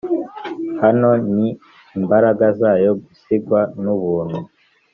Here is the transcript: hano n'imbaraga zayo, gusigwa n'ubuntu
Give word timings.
hano 0.83 1.09
n'imbaraga 1.93 2.45
zayo, 2.59 2.89
gusigwa 3.01 3.59
n'ubuntu 3.83 4.39